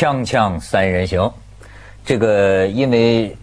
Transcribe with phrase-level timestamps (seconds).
[0.00, 1.30] 锵锵三人行，
[2.06, 3.36] 这个因为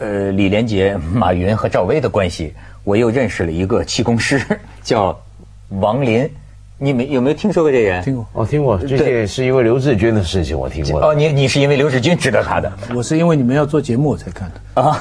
[0.00, 2.52] 呃李连杰、马云和赵薇的关系，
[2.82, 4.42] 我又认识了一个气功师，
[4.82, 5.16] 叫
[5.68, 6.28] 王林。
[6.76, 8.02] 你没有没有听说过这人？
[8.02, 8.76] 听过哦，听过。
[8.78, 11.00] 最近是因为刘志军的事情，我听过。
[11.00, 12.72] 哦，你你是因为刘志军知道他的？
[12.92, 14.82] 我是因为你们要做节目我才看的。
[14.82, 14.98] 啊，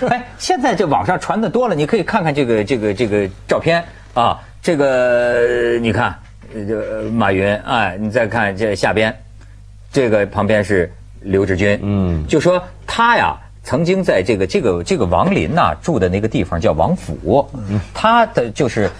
[0.08, 4.40] 哎，现在这网上传的多了，你可以看看这个这个这个照片啊。
[4.62, 6.18] 这个你看，
[6.66, 9.14] 这马云哎，你再看这下边，
[9.92, 11.78] 这个旁边是刘志军。
[11.82, 17.48] 嗯，就说他呀，曾经在这个这个这个王林呐住的那个地方叫王府，
[17.94, 18.90] 他的就是。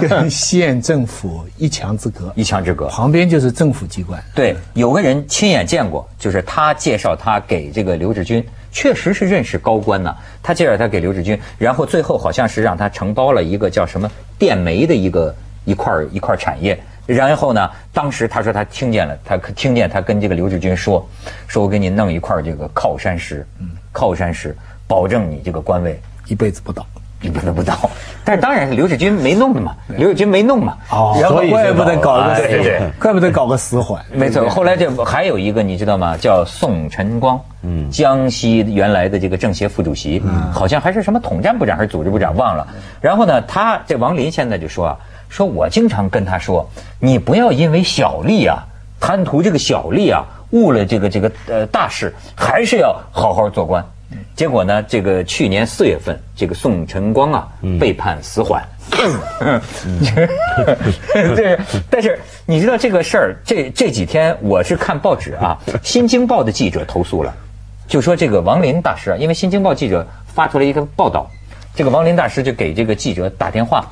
[0.00, 4.20] 跟县政府一墙之隔，一墙之隔，旁边就是政府机关。
[4.34, 10.12] 对，有个人亲眼见过，就是他介绍他给这个刘志军，确实是认识高官呢。
[10.42, 15.32] 他介绍他给刘志军，然后最后好像是让他承包了一个叫什么电煤的一个
[15.64, 16.80] 一块一块产业。
[17.14, 21.06] 然后呢，当时他说他听见了，他听见他跟这个刘志军说，
[21.46, 26.86] 说我给你弄一块这个靠山石，嗯，靠山石，保证你这个官位一辈子不倒。
[27.22, 27.78] 一辈子不倒，
[28.24, 34.02] 但是当然是刘志军没弄的嘛，刘志军没弄嘛，哦，所以怪不得搞个，对对，怪不得搞个死缓。
[34.10, 36.16] 没错，后来这还有一个你知道吗？
[36.16, 42.66] 叫宋晨光，嗯，江西原来的这个政协副主席，嗯，好像还是什么统战部长还是组织部长忘了。
[43.02, 44.96] 然后呢，他这王林现在就说啊，
[45.30, 48.58] 说我经常跟他说，你不要因为小利啊，
[49.00, 53.82] 贪图这个小利啊，误了这个这个呃大事，还是要好好做官。
[54.34, 54.82] 结果呢？
[54.82, 57.46] 这个去年四月份，这个宋晨光啊
[57.78, 58.60] 被判死缓。
[61.36, 61.56] 这
[61.88, 63.36] 但是你知道这个事儿？
[63.44, 67.32] 这这几天我是看报纸啊，《新京报》的记者投诉了，
[67.86, 71.30] 就说这个王林大师啊，因为《新京报》记者发出来一个报道，
[71.74, 73.86] 这个王林大师就给这个记者打电话，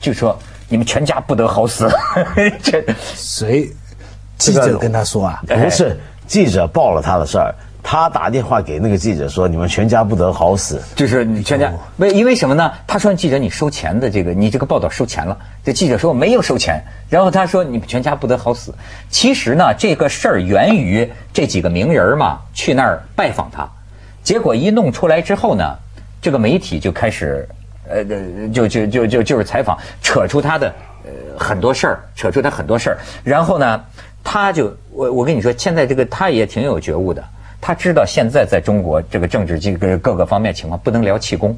[0.00, 0.38] 就说
[0.72, 1.86] 你们全家不得好死。
[2.62, 2.82] 这
[3.14, 3.70] 谁？
[4.38, 5.42] 记者跟他说啊？
[5.46, 7.54] 不是，记者报了他的事儿。
[7.82, 12.72] 他打电话给那个记者说：“你们全家不得好死。”就是你全家为因为什么呢？
[12.86, 16.80] 他说：“记者，你收钱的这个，你这个报道收钱了。”这记者说：“我没有收钱。”
[17.10, 18.72] 然后他说：“你们全家不得好死。”
[19.10, 23.68] 其实呢，这个事儿源于这几个名人嘛去那儿拜访他，
[24.22, 25.76] 结果一弄出来之后呢，
[26.22, 27.46] 这个媒体就开始
[27.92, 32.98] 呃，就就就就就是采访，扯出他的呃很多事儿，扯出他很多事儿。
[33.22, 33.80] 然后呢，
[34.24, 37.22] 他就我我跟你说，现在这个他也挺有觉悟的。
[37.64, 41.56] 他知道现在在中国这个政治这个各个方面情况不能聊气功，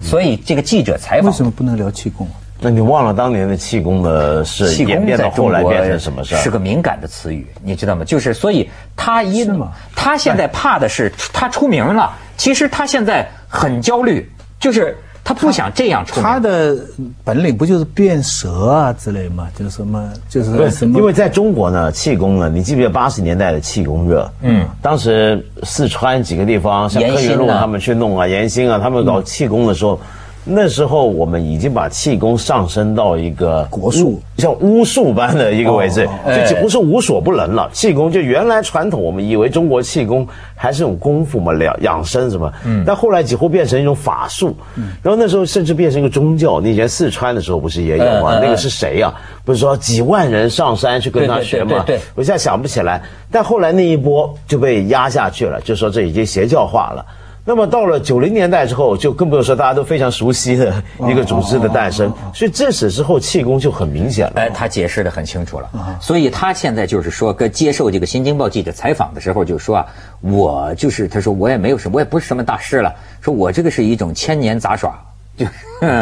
[0.00, 2.26] 所以这个记者采访为什么不能聊气功？
[2.58, 8.02] 那你忘了当年的气功的事气功在后来变成什么事是个敏感的词语，你知道吗？
[8.02, 9.46] 就是所以他一
[9.94, 14.26] 他现在怕的是他出名了，其实他现在很焦虑，
[14.58, 14.96] 就是。
[15.24, 16.76] 他不想这样出他的
[17.24, 19.48] 本领不就是变蛇啊之类吗？
[19.56, 20.98] 就是什么，就是什么？
[20.98, 24.30] 因为在中国呢，气功呢，你记不记得八十年代的气功热？
[24.42, 30.00] 嗯，当时四川几个地方，像科云路他们去弄啊，严兴啊，他们搞气功的时候。
[30.44, 37.70] 那时候我们已经把气功上升到一个国术，像巫术般的一个位置，就几乎是无所不能了。
[37.72, 40.26] 气功就原来传统，我们以为中国气功
[40.56, 46.60] 还是种功夫嘛，养养生什么，嗯，但后来几乎变成一种法术，嗯，然后那时候甚至变成一个宗教。
[46.60, 48.40] 你以前四川的时候不是也有吗？
[48.42, 49.14] 那个是谁呀？
[49.44, 51.84] 不是说几万人上山去跟他学吗？
[51.86, 53.00] 对，我现在想不起来。
[53.30, 57.06] 但后来那一波就被压下去了，就说这已经邪教化了。
[57.44, 60.72] 那么到了九零年代之后，就更不用说大家都非常熟悉的
[61.08, 64.34] 一个组织的诞生，所以自此之后气功就很明显了。
[64.36, 65.68] 哎，他解释的很清楚了，
[66.00, 69.86] 所以他现在就是说，跟接受这个《新京报》记者采访的时候，就说啊，
[70.20, 74.96] 我就是他说我也没有什么，我也不是什么大师了，说我这个是一种 千年杂耍，
[75.36, 75.44] 就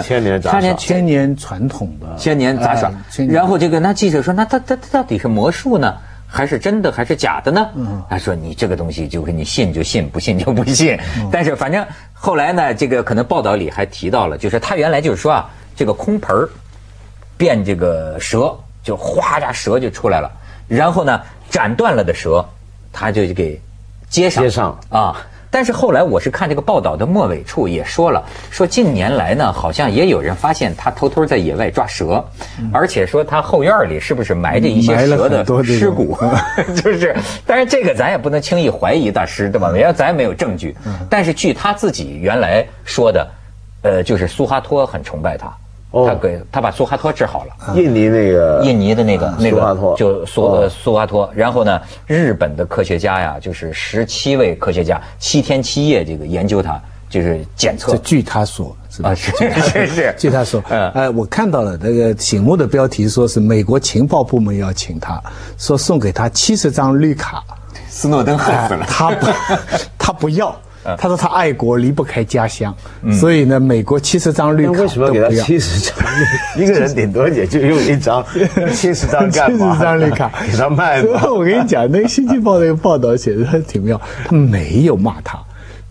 [0.03, 2.17] 千年杂耍，千年传统的。
[2.19, 2.93] 千年杂耍。
[3.31, 5.95] 然后这个那记者说，那他他他到底是魔术呢？
[6.31, 7.69] 还是真的还是假的呢？
[8.09, 10.97] 他说：“你这个东西就给你信就信，不信就不信。
[11.33, 16.49] 但是反正后来呢，这个可能报道里还提到了，就是他原来就是说啊，这个空盆儿
[17.37, 20.31] 变这个蛇，就哗家蛇就出来了。
[20.69, 21.21] 然后呢，
[21.51, 22.49] 斩断了的蛇，
[22.93, 23.61] 他就给
[24.09, 24.45] 接上。
[24.45, 25.21] 接上啊。”
[25.51, 32.25] 但是后来我是看这个报道的末尾处也说了，说近年来呢，好像也有人发现他偷偷在野外抓蛇，
[32.73, 36.17] 而且说他后院里是不是埋着一些蛇的尸骨，
[36.83, 39.69] 就是，但是这个咱也不能轻易怀疑大师，对吧？
[39.77, 40.75] 因为咱也没有证据。
[41.09, 43.29] 但是据他自己原来说的，
[43.83, 45.53] 呃，就是苏哈托很崇拜他。
[45.93, 57.97] 他给他把苏哈托治好了，印尼那个印尼的那个那个就苏苏哈托，然后呢，日本的科学家呀，就是十七位科学家七天七夜这个研究他，就是检测。
[57.99, 59.15] 据他说，是吧？
[59.15, 59.33] 是
[59.63, 60.15] 是是。
[60.19, 65.21] 据他说，呃，我看到了那个醒目的标题，说是美国情报部门要请他，
[65.59, 67.43] 说送给他七十张绿卡。
[67.89, 68.87] 斯诺登恨死了。
[68.89, 69.27] 他不，
[69.99, 70.55] 他不要。
[70.99, 72.75] 他说他爱国离不开家乡，
[73.13, 75.97] 所以呢，美国七十张绿卡为什么要给他七十张？
[76.57, 78.25] 一个人顶多也就用一张，
[78.75, 79.73] 七十张干嘛？
[79.73, 81.33] 七十张绿卡给他卖了。
[81.33, 85.39] 我跟你讲，那个《新京报》那个报道写的还挺妙，他没有骂他。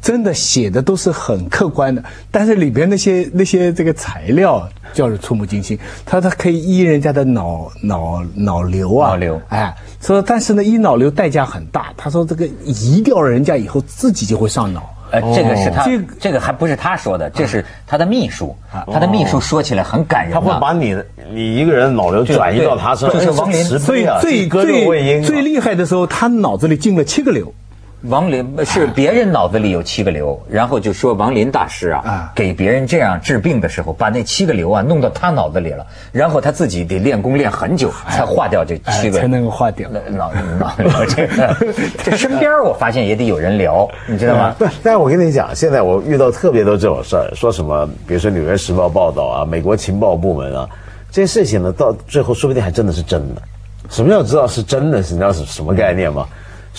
[0.02, 5.78] 真的写的都是很客观的，但是里边那些那些这个材料叫人触目惊心。
[6.06, 11.94] 他他可以医人家的脑脑脑瘤啊，脑瘤，哎，说但是呢，医脑瘤代价很大。
[11.98, 14.90] 他说这个移掉了人家以后，自己就会上脑。
[15.12, 18.56] 呃，这个是他，这个还不是他说的，这是他的秘书。
[18.94, 20.34] 他的秘书说起来很感人。
[20.34, 20.96] 他会把你
[21.34, 27.52] 你一个人脑瘤转移到他身上，就是王林最最最最厉害的时候，他脑子里进了七个瘤。
[28.04, 40.90] 王林是别人脑子里有七个瘤，然后就说王林大师啊，给别人这样治病的时候，把那七个瘤啊弄到他脑子里了，然后他自己得练功练很久才化掉这七个，才能够化掉脑脑瘤。
[41.08, 41.56] 这 个
[42.02, 44.56] 这身边我发现也得有人聊，你知道吗？
[44.58, 50.70] 对，但是我跟你讲，现在我遇到特别多这种事儿，说什么，比如说《纽约时报》报道啊，美国情报部门啊，
[51.12, 53.42] 这些事情呢，到最后说不定还真的是真的。
[53.90, 55.00] 什么叫知道是真的？
[55.00, 56.26] 你知道是什么概念吗？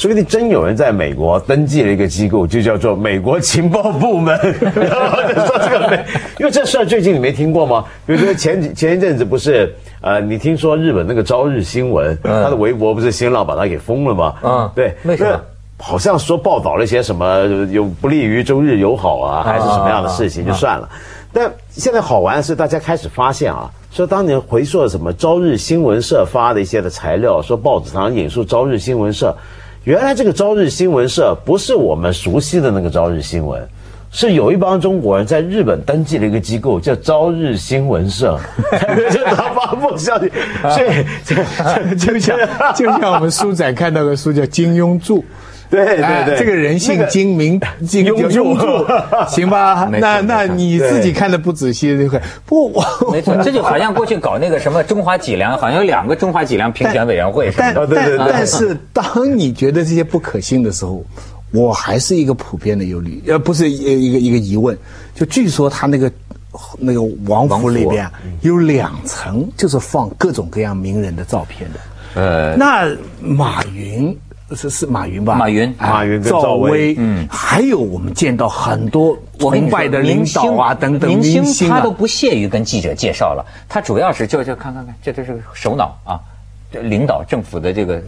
[0.01, 4.35] 说不定真有人在美国登记了一个机构，就叫做美国情报部门。
[4.75, 6.05] 然后说这个，
[6.39, 7.85] 因为这事儿最近你没听过吗？
[8.07, 14.35] 比如说前前一阵子不是呃，你听说日本那个朝日新闻，他的微博不是新浪把他给封了吗？
[14.43, 15.39] 嗯，对，为什么？
[15.77, 20.89] 好像说报道了一些什么有不利于中日友好啊，还是什么样的事情，就算了。
[21.31, 29.37] 但现在好玩的是，大家开始发现啊，说当年回溯了什么朝日新闻社发的一些的材料，说报纸上引述朝日新闻社。
[29.85, 33.67] 原来这个朝日新闻社不是我们熟悉的那个朝日新闻，
[34.13, 38.39] 是有一帮中国人在日本登记了一个机构叫朝日新闻社，
[39.11, 40.31] 就他发布消息，
[40.61, 42.37] 所 以就像
[42.75, 45.23] 就像我们书仔看到的书叫金庸著。
[45.71, 48.29] 对对对，这个人性精明、 精庸
[48.59, 48.85] 著，
[49.31, 49.89] 行吧？
[50.01, 52.73] 那那你自己看的不仔细，就会不，
[53.13, 59.07] 没错，这就好像过去搞那个什么中华脊梁，好像有两个中华脊梁评选委员会，但但但是当
[59.39, 61.05] 你觉得这些不可信的时候，
[61.53, 64.77] 我还是一个普遍的忧虑，呃，不是一一个一个疑问，
[65.15, 66.11] 就据说他那个
[66.79, 71.81] 那个王府里边有两层，就是放各种各样名人的照片的，
[72.21, 72.91] 呃，那
[73.21, 74.17] 马云。
[74.55, 75.35] 是是马云吧？
[75.35, 83.45] 马云、马云、赵薇，嗯，还有我们见到很多崇拜的领导啊等等明星，他都不屑于跟记者介绍了。
[83.69, 86.21] 他主要是就就看看看，这都是首脑啊。
[86.71, 88.01] 领导政府的这个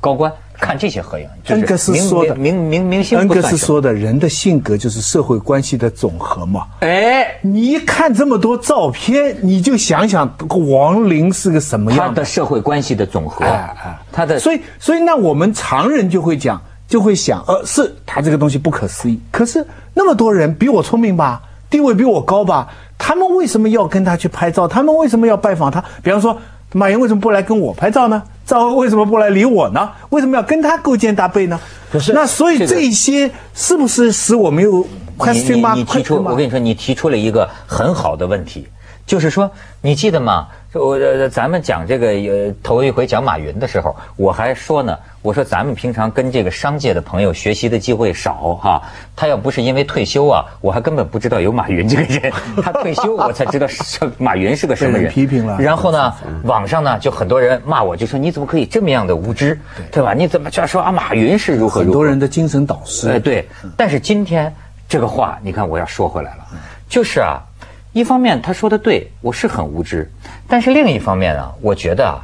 [0.00, 3.18] 高官看这些合影，恩格斯说的明明明星。
[3.18, 6.66] 恩格斯说的人的性格就是社会关系的总和嘛。
[6.80, 10.28] 哎，你一看这么多照片，你就想想
[10.70, 13.44] 王林是个什么样的社会关系的总和。
[13.44, 19.20] 哎哎，他的所以所以那我们常人就会讲，就会想，呃，是他这个东西不可思议。
[19.30, 24.66] 可是那么多人比我聪明吧，地位比我高吧，他们为什么要跟他去拍照？
[24.66, 25.84] 他们为什么要拜访他？
[26.02, 26.36] 比方说。
[26.72, 28.22] 马云为什么不来跟我拍照呢？
[28.44, 29.90] 赵薇为什么不来理我呢？
[30.10, 31.58] 为什么要跟他勾肩搭背呢？
[31.90, 34.86] 不是，那所以这些是不是使我没有？
[35.32, 35.40] 你
[35.74, 38.68] 你提出，我跟你说，你提出了一个很好的问题，
[39.04, 40.46] 就是说，你记得吗？
[40.74, 48.82] 我咱们讲这个呃头一回讲马云的时候，我还说呢，我说咱们平常跟这个商界的朋友学习的机会少哈。
[49.16, 52.32] 他要不是因为退休啊，我还根本不知道有马云这个人。
[52.62, 55.10] 他退休我才知道是马云是个什么人。
[55.10, 55.56] 批评了。
[55.58, 56.12] 然后呢，
[56.44, 59.58] 网上呢就很多人骂我，就说你怎么可以这么样的无知，
[59.90, 60.12] 对吧？
[60.12, 61.80] 你怎么就说啊马云是如何？
[61.80, 63.08] 很多人的精神导师。
[63.08, 64.54] 哎对，但是今天
[64.86, 66.44] 这个话，你看我要说回来了，
[66.90, 67.42] 就是啊。
[67.92, 70.10] 一方面他说的对，我是很无知，
[70.46, 72.20] 但是另一方面啊，我觉得啊，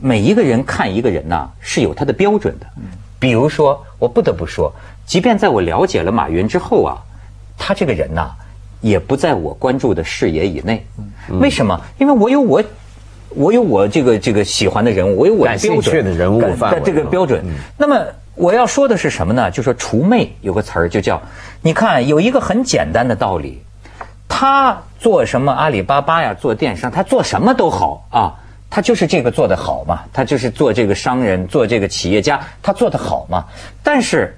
[0.00, 2.66] 每一个人看一个人呐是有他的标准的。
[3.18, 4.72] 比如说，我不得不说，
[5.04, 6.96] 即便在我了解了马云之后啊，
[7.58, 8.30] 他这个人呐
[8.80, 10.84] 也不在我关注的视野以内。
[11.40, 11.80] 为什么？
[11.98, 12.62] 因为我有我，
[13.30, 16.80] 我有我这个这个喜欢的人物，我有我的标准的人物范围。
[16.84, 17.44] 这个标准。
[17.76, 18.04] 那么
[18.34, 19.50] 我要说的是什么呢？
[19.50, 21.20] 就说除魅有个词儿就叫，
[21.60, 23.62] 你看有一个很简单的道理。
[24.34, 26.32] 他做什么阿里巴巴呀？
[26.32, 28.34] 做电商，他做什么都好啊，
[28.70, 33.44] 他就是这个做得好嘛，他就是做这个商人，做这个企业家，他做得好嘛。
[33.82, 34.34] 但是，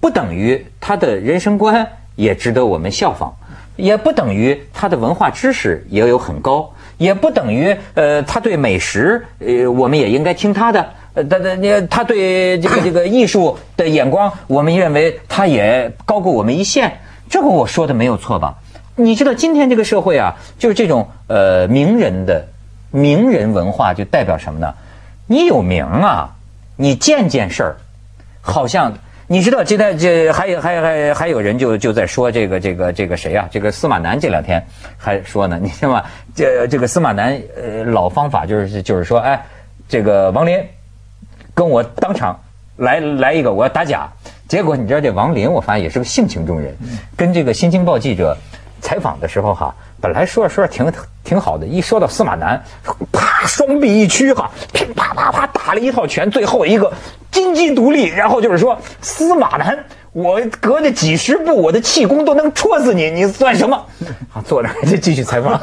[0.00, 3.32] 不等于他的人生观也值得我们效仿，
[3.76, 16.98] 也不等于他的文化知识也有很高，也不等于呃他对美食呃我们也应该听他的，呃他他他对这个这个艺术的眼光，我们认为他也高过我们一线。
[17.30, 18.58] 这个我说的没有错吧？
[18.96, 22.46] 你知道今天这个社会啊，就是这种呃名人的
[22.90, 24.74] 名人文化，就代表什么呢？
[25.26, 26.36] 你有名啊，
[26.76, 27.76] 你件件事儿
[28.40, 28.92] 好像
[29.28, 34.62] 你知道，这在这还有还有还还有人就就在说这个这个这个谁啊、这个司马南这两天
[34.98, 36.04] 还说呢，你知道吗？
[36.34, 39.42] 这这个司马南呃老方法就是就是说，哎，
[39.88, 40.58] 这个王林
[41.54, 42.38] 跟我当场
[42.76, 44.10] 来来一个，我要打假。
[44.48, 46.76] 结果你知道这王林，我发现也是个性情中人，
[47.16, 48.36] 跟这个新京报记者
[48.82, 50.92] 采访的时候哈，本来说着说着挺
[51.24, 52.62] 挺好的，一说到司马南，
[53.10, 56.92] 啪双臂一屈哈，噼啪啪啪打了一套拳，最后一个
[57.30, 59.78] 金鸡独立，然后就是说司马南。
[60.12, 63.82] 我隔着几十步，我的气功都能戳死你，你算什么？
[64.34, 65.58] 啊，坐那儿就继续采访。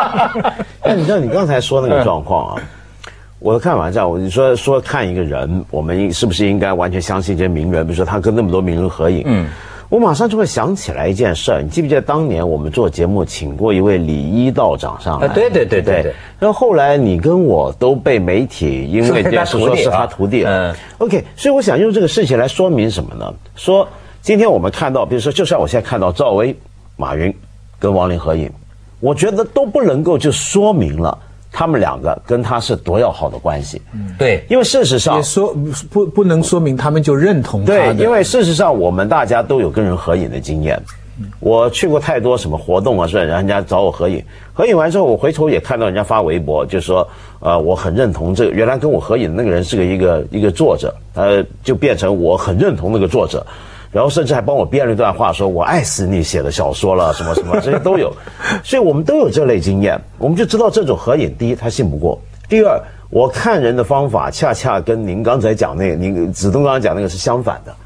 [0.84, 2.62] 那你知道你刚才说那个状况啊，
[3.38, 7.86] 我的看法是这样，我你说说看一个人，我们是不是应该完全相信这些名人？
[7.86, 9.48] 比如说他跟那么多名人合影，嗯，
[9.92, 15.26] 我马上就会想起来一件事儿，你记不记得当年我们做节目请过一位李一道长上来？
[15.26, 20.74] 啊对对对对对然后后来你跟我都被媒体因为这件事说是他徒弟嗯。
[20.96, 23.30] OK，所以我想用这个事情来说明什么呢？
[23.54, 23.86] 说
[24.22, 26.56] 今天我们看到，比如说，就像我现在看到赵薇、
[26.96, 27.30] 马云
[27.78, 28.50] 跟王林合影，
[28.98, 31.18] 我觉得都不能够就说明了
[31.52, 33.80] 他们两个跟他是多要好的关系。
[34.18, 35.54] 对，因为事实上也，说
[35.90, 40.80] 不不能说明他们就认同他对，因为事实上我们大家都有跟人合影的经验。
[41.38, 47.06] 我去过太多什么活动啊，是吧人家找我合影，合影完之后，我回头也看到人家发微博，就说，
[47.38, 53.46] 呃，我很认同这个，原来跟我合影的那个人是个一个一个作者，呃，就变成我很认同那个作者，
[53.92, 58.12] 然后甚至还帮我编了一段话，说我爱死你写的小说了， 什么什么这些都有，
[58.64, 62.18] 所以我们都有这类经验，我们就知道这种合影，第一他信不过，
[62.48, 67.76] 第二我看人的方法恰恰跟您刚才讲那个，您子东刚刚讲那个是相反的。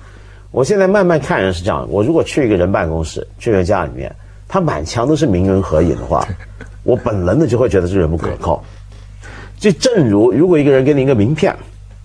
[0.53, 4.15] 我现在慢慢看人是这样，我如果去一个人办公室，去一个家里面，
[4.47, 6.25] 他满墙都是名人合影的话，
[6.85, 8.63] 我本能的就会觉得这个人不可靠。
[9.59, 11.55] 就正如如果一个人给你一个名片，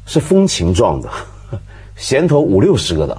[0.08, 1.10] 是风情状的，
[1.96, 3.16] 衔头五六十个的，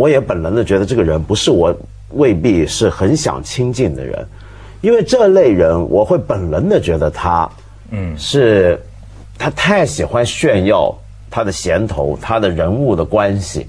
[0.00, 1.76] 我也本能的觉得这个人不是我
[2.12, 4.26] 未必是很想亲近的人，
[4.80, 7.46] 因为这类人我会本能的觉得他，
[7.90, 8.80] 嗯，是
[9.38, 10.90] 他太喜欢炫耀
[11.30, 13.66] 他的衔头，他的人物的关系。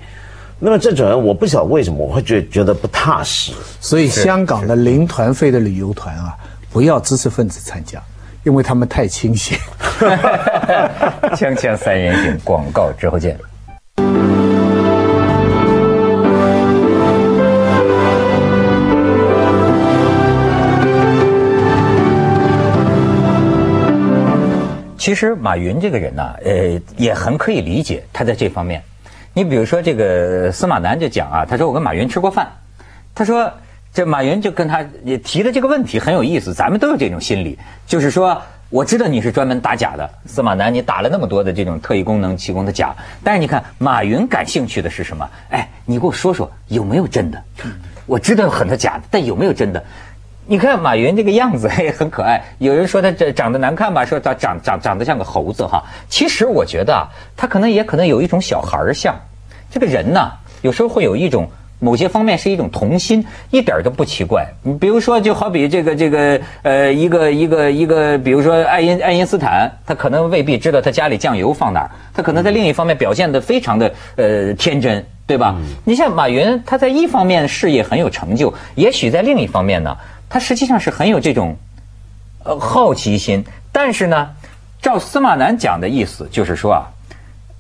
[0.58, 3.52] 那么这种人，我不晓得为什么我会觉觉得不踏实。
[3.82, 6.34] 所以香港的零团费的旅游团啊，
[6.72, 8.02] 不要知识分子参加，
[8.46, 9.60] 因为他们太清闲。
[11.36, 13.38] 锵锵三人行，广告之后见。
[25.02, 28.80] 其实马云这个人呢，呃，也很可以理解他在这方面。
[29.34, 32.48] 你比如说这个司马南就讲啊，他说我跟马云吃过饭，
[33.16, 33.52] 他说
[33.92, 38.40] 这马云就跟他也提的这个问题很有意思，咱们都有这种心理，就是说
[38.70, 45.28] 我知道你是专门打假的，司马南你打了那么多的这种特异功能提供的假，但是你看马云感兴趣的是什么？
[45.50, 47.44] 哎，你给我说说有没有真的？
[48.06, 49.84] 我知道有很多假的，但有没有真的？
[50.48, 55.84] 你看马云这个样子 也很可爱，有人说他这长得难看吧，说他长长长得像个猴子哈。
[56.10, 57.08] 其实我觉得啊，
[57.38, 59.16] 他可能也可能有一种小孩儿像。
[59.70, 60.32] 这个人呢，
[60.62, 64.46] 有时候会有一种某些方面是一种童心，一点都不奇怪。
[64.64, 75.06] 你比如说，就好比这个这个呃，一个一个一个，比如说爱因爱因斯坦，他可能未必知道他家里酱油放哪儿，他可能在另一方面表现得非常的呃天真。
[75.28, 75.56] 对吧？
[75.86, 79.96] 你像马云，他在一方面事业很有成就，也许在另一方面呢，
[80.32, 81.58] 他实际上是很有这种
[82.46, 83.44] 呃好奇心。
[83.74, 84.30] 但是呢，
[84.82, 86.88] 照司马南讲的意思就是说啊，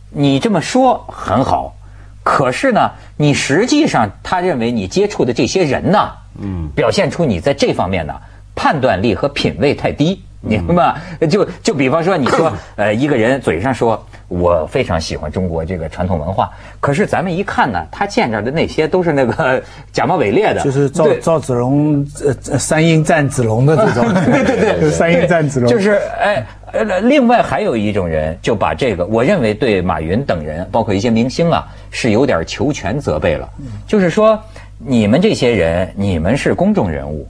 [0.10, 1.75] 你这么说很好，
[2.24, 8.13] 可是呢，你实际上他认为你接触的这些人呢，嗯，表现出你在这方面呢
[8.56, 10.24] 判断力和品味太低。
[10.42, 10.96] 你明白吗？
[11.30, 19.62] 就就比方说，你说， 呃，一个人嘴上说我非常喜欢中国这个传统文化，可是咱们一看呢，他见着的那些都是那个
[19.94, 26.44] 假冒伪劣的，就是赵赵子龙呃呃三英战子龙的这种， 对对对， 三英战子龙，就是哎，
[26.74, 33.48] 呃，另外还有一种人就把这个，我认为对马云等人，包括一些明星啊，是有点求全责备了。
[33.86, 34.42] 就是说，
[34.80, 37.28] 你们这些人，你们是公众人物，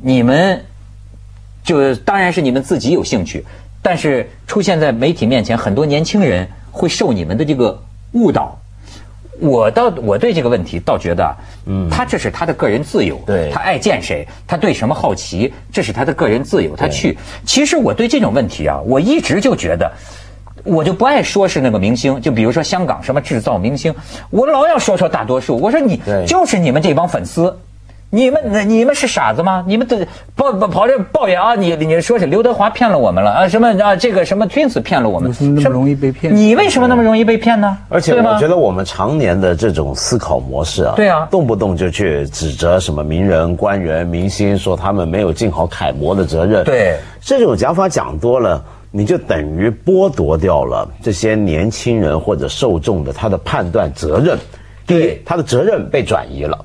[0.00, 0.62] 你们
[1.64, 3.44] 就当然是你们自己有兴趣，
[3.80, 7.80] 但是出现在媒体面前，很多年轻人会受你们的这个
[8.12, 8.58] 误导。
[9.40, 11.34] 我倒我对这个问题倒觉得啊，
[11.66, 17.18] 嗯，他这是他的个人自由，对他爱见谁，他对什么好奇，这是他的个人自由，他去。
[17.44, 19.90] 其实我对这种问题啊，我一直就觉得，
[20.62, 23.92] 我就不爱说是那个明星，就比如说香港什么制造明星，
[24.30, 27.58] 我老要说说大多数，我说你就是你们这帮粉丝。
[28.14, 29.64] 你们那你们是傻子吗？
[29.66, 29.96] 你们都
[30.36, 31.54] 抱抱跑这抱怨啊！
[31.54, 33.48] 你你说是刘德华骗了我们了啊？
[33.48, 33.96] 什么啊？
[33.96, 35.30] 这个什么 Twins 骗了我们？
[35.30, 37.78] 为什么那么容易被骗你为什么那么容易被骗呢？
[37.88, 46.64] 而且我觉得我们常年的这种思考模式啊，对啊动不动就去指责什么名人、官员、明星，说他们没有尽好楷模的责任。
[46.64, 54.36] 对，这种讲法讲多了，你就等于剥夺掉了这些年轻人或者受众的他的判断责任。
[54.86, 56.58] 第一对，他的责任被转移了；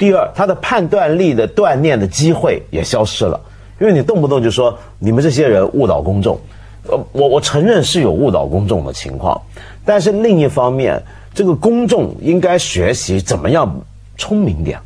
[0.00, 3.38] 第二，他的判断力的锻炼的机会也消失了，
[3.78, 6.40] 因为你动不动就说你们这些人误导公众。
[6.88, 9.38] 呃，我我承认是有误导公众的情况，
[9.84, 10.98] 但是另一方面，
[11.34, 13.70] 这个公众应该学习怎么样
[14.16, 14.80] 聪明点，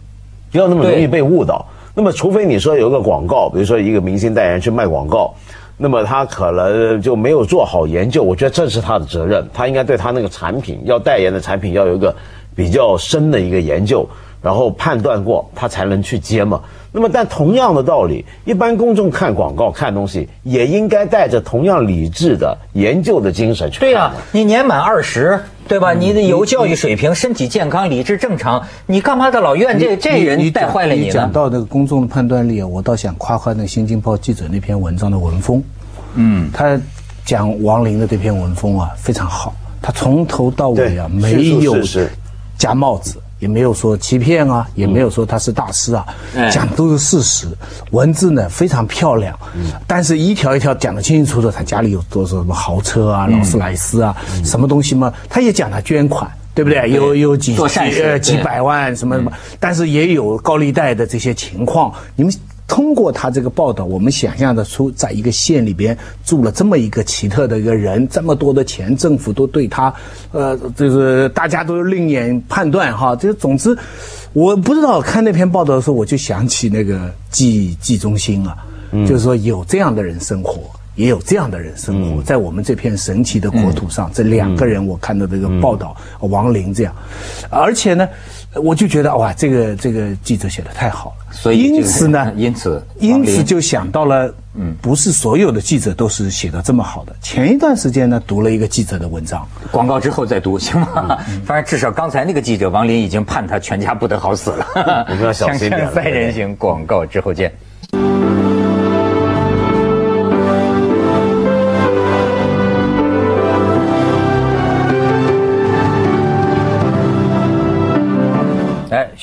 [0.50, 1.64] 不要那么容易被误导。
[1.94, 5.33] 那么，除非你说有个广告，比如说一个明星代言去卖广告，
[5.76, 12.12] 那么他可能就没有做好研究，我觉得这是他的责任，他应该对他那个产品要代言的产品要有一个
[12.56, 14.04] 比较深的一个研究，
[14.45, 16.61] 然后判断过，他才能去接嘛。
[16.93, 23.89] 那么，但同样的道理，一般公众看广告、看东西，也应该带着同样理智的研究的精神去看。
[23.89, 25.95] 对呀、你年满二十，对吧？
[25.95, 31.11] 你的有教育水平，身体健康，理智正常，你干嘛的老怨这这人带坏了你呢？
[31.11, 35.61] 讲到那个公众的判断力啊，我倒想夸夸那个《新京报》记者那篇文章的文风。
[36.15, 36.79] 嗯，他
[37.25, 42.11] 讲王林的这篇文风啊非常好，他从头到尾啊没有叙述事实
[42.57, 43.19] 夹帽子。
[43.45, 46.49] 也没有说欺骗啊，也没有说他是大师啊，哎。
[46.49, 47.47] 讲都是事实，
[47.91, 49.39] 文字呢非常漂亮，
[49.87, 51.51] 但是一条一条讲得清清楚楚。
[51.51, 56.91] 他家里有多少什么豪车啊、劳斯莱斯啊，什么东西嘛，他也讲他捐款，对不对？
[56.91, 57.55] 有有几
[58.03, 61.93] 呃几百万什么什么，但是也有高利贷的这些情况。
[62.17, 62.33] 你们
[62.66, 69.92] 通过他这个报道，我们想象得出，在一个县里边住了这么一个奇特的一个人，这么多的钱，政府都对他，
[70.33, 73.14] 呃，就是大家都另眼判断哈。
[73.14, 73.76] 这总之，
[74.33, 78.56] 我不知道看那篇报道的时候，我就想起那个季季中心啊，
[79.06, 80.62] 就是说有这样的人生活。
[80.96, 86.94] 也有这样的人生活，在我们这片神奇的国土上，这两个人我看到这个报道，王林这样，
[87.50, 88.09] 而且呢，
[88.62, 97.14] 我就觉得哇，这个这个记者写的太好了，所以因此呢，因此因此就想到了，嗯，不是所有的记者都是写的这么好的。
[97.21, 101.19] 前一段时间呢，读了一个记者的文章，广告之后再读行吗？
[101.45, 104.67] 反正至少刚才那个记者王林已经判他全家不得好死了。
[105.09, 107.53] 我们要小心点 三人行，广告之后见。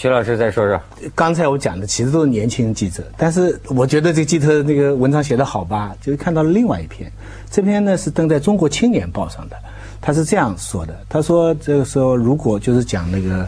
[0.01, 0.81] 徐老师再说说。
[1.13, 7.11] 刚才我讲的其实都是年轻记者，但是我觉得这个记者那个文章写得好吧，就是看到了另外一篇，
[7.51, 9.55] 这篇呢是登在《中国青年报》上的，
[10.01, 13.47] 他是这样说的，他说这个时候如果就是讲那个，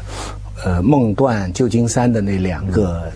[0.63, 3.11] 呃，孟段、旧金山的那两个，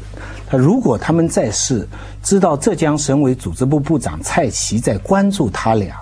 [0.47, 1.88] 他如果他们在世，
[2.23, 5.95] 知道浙江省委组织部部长蔡奇在关注他俩，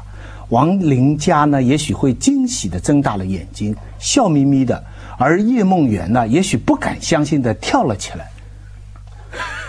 [0.48, 4.82] 王林家呢也许会惊喜地睁大了眼睛，笑眯眯的。
[5.18, 8.30] 而叶梦圆呢，也许不敢相信的跳了起来。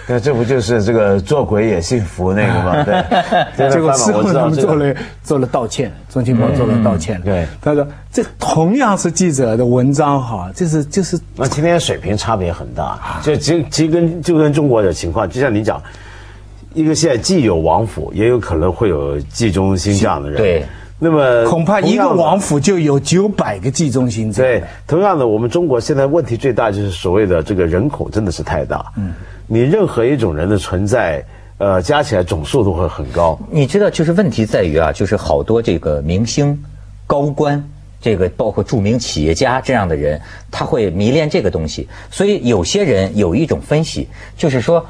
[0.08, 2.82] 那这不就是这个做鬼也幸福那个吗？
[2.86, 3.04] 对，
[3.56, 4.46] 对结果事后他。
[4.46, 7.20] 们做了做了道歉，中青报做了道歉。
[7.22, 15.82] 对他说这同样是记者的文章哈，这是就是那今天水平差别很大，就其其实跟就跟中国的情况，就像你讲，
[16.72, 20.38] 一个县既有王府，也有可能会有季中心这样的人。
[20.38, 20.64] 对，
[20.98, 28.92] 那么恐怕一个王府就有九百个季中心在对。，同样的，我们中国现在问题最大就是所谓的这个人口真的是太大。
[28.96, 29.12] 嗯，
[29.46, 31.22] 你任何一种人的存在，
[31.58, 33.38] 呃，加起来总数都会很高。
[33.50, 36.58] 你知道，就是问题在于啊，就是好多这个明星、
[37.06, 37.62] 高官，
[38.00, 40.18] 这个包括著名企业家这样的人，
[40.50, 41.86] 他会迷恋这个东西。
[42.10, 44.84] 所以有些人有一种分析，就是说，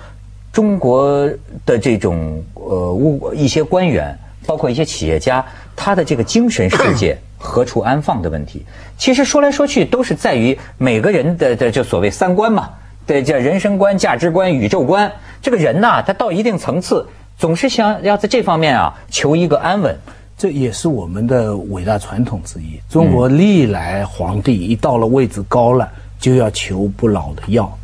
[0.52, 1.28] 中国
[1.64, 8.64] 的这种呃物一些官员，包括一些企业家，他的这个精神世界 何处安放的问题，
[8.96, 12.70] 其实说来说去都是在于每个人的的就所谓三观嘛。
[13.06, 15.12] 对，叫人生观、价值观、宇宙观。
[15.40, 17.06] 这个人呐，他到一定层次，
[17.38, 19.96] 总是想要在这方面啊求一个安稳。
[20.36, 22.80] 这也是我们的伟大传统之一。
[22.90, 27.78] 中国历来皇帝一到了位置高了，就要求不老的药，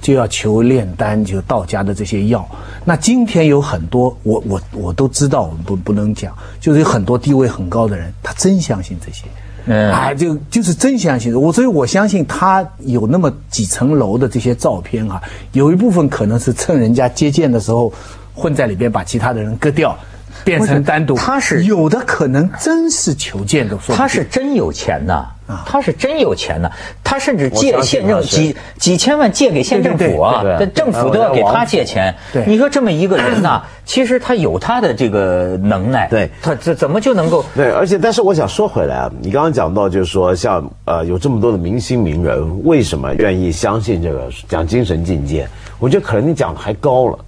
[0.00, 2.48] 就要求炼丹，就道家的这些药。
[2.84, 9.24] 那今天有很多，我我我都知道，我们不不能讲，就是有很多地位很高的人，他真相信这些。
[9.68, 17.92] 嗯啊，就就是真相信我，所以我相信他有那么几层楼的这些照片啊，有一部分可能是趁人家接见的时候
[18.32, 19.98] 混在里边，把其他的人割掉，
[20.44, 21.16] 变成单独。
[21.16, 25.26] 他是有的可能真是求见的，说他是真有钱呐，
[25.64, 26.70] 他是真有钱呢，
[27.04, 32.44] 他甚至借县政他是几几千万借给县政府啊，对对对政府都要给他借钱对。
[32.46, 37.44] 你说这么一个人呐， 其实他有他的这个能耐，对他怎怎么就能够？
[37.54, 45.48] 对，而且但是我想说回来啊，你刚刚讲到就是说，像呃有这么多的明星名人，为什么愿意相信这个讲精神境界？
[45.78, 47.18] 我觉得可能你讲的还高了，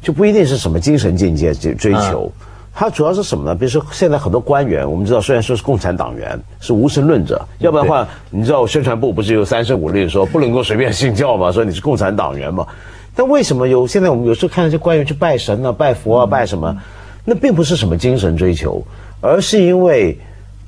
[0.00, 2.30] 就不一定是什么精神境界追追求。
[2.74, 3.54] 它主要是什么呢？
[3.54, 12.66] 比如说现在很多官员，我们知道虽然说是共产党员，是无神论者，要不然的话，你知道宣传部不是有三申五令说不能够随便信教嘛，说你是共产党员嘛。
[13.14, 16.74] 但为什么有现在我们有时候看那些官员去拜神啊、拜佛啊、拜什么，
[17.24, 18.82] 那并不是什么精神追求，
[19.20, 20.16] 而是因为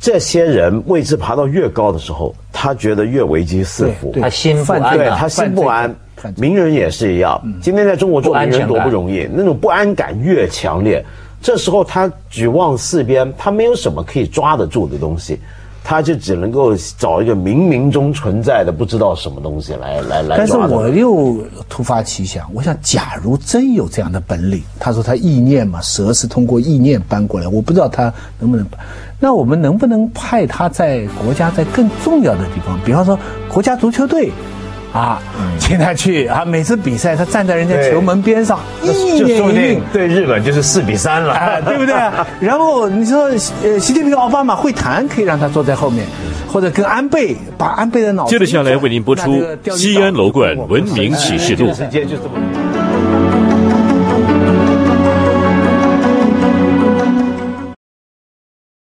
[0.00, 4.12] 这些人位置爬到越高的时候，他觉得越危机四伏。
[4.20, 5.94] 他心不安啊对他心不安
[6.36, 7.40] 名人也是一样。
[7.62, 11.02] 今天在中国做名人多不容易，那种不安感越强烈，
[11.42, 15.38] 这时候他举望四边，他没有什么可以抓得住的东西，
[15.82, 20.56] 他就只能够找一个冥冥中存在的不知道什么东西来来来但是。
[20.56, 28.04] 我又突发奇想，我想，假如真有这样的本领，他说他意念嘛，蛇是通过意念搬过来，我不知道他
[28.38, 28.78] 能不能搬。
[29.18, 33.18] 那我们能不能派他在国家在更重要的地方，比方说
[33.52, 34.30] 国家足球队，
[34.92, 35.20] 啊，
[35.58, 39.82] 请他去啊，每次比赛他站在人家球门边上，意就说不定念一命。
[39.92, 41.94] 对日本就是四比三了，啊，对不对？
[42.40, 43.24] 然后你说，
[43.62, 46.06] 呃，习近平、奥巴马会谈，可以让他坐在后面，
[46.46, 51.72] 或者跟安倍把安倍的脑子接着下来为您播出西安楼冠文明启示录。